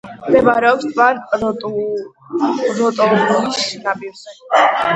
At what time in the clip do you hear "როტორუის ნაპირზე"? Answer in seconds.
2.79-4.35